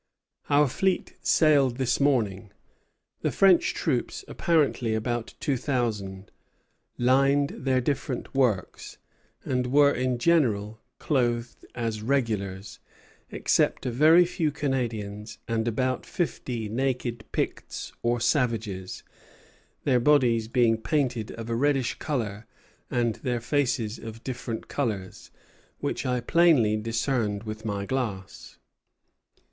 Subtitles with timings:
[0.49, 2.51] Our fleet sailed this morning.
[3.21, 6.31] The French troops, apparently about two thousand,
[6.97, 8.97] lined their different works,
[9.45, 12.79] and were in general clothed as regulars,
[13.29, 19.03] except a very few Canadians and about fifty naked Picts or savages,
[19.83, 22.47] their bodies being painted of a reddish color
[22.89, 25.29] and their faces of different colors,
[25.77, 28.57] which I plainly discerned with my glass.